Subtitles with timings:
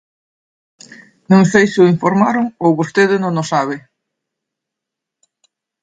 [1.31, 3.77] Non sei se o informaron ou vostede non o sabe.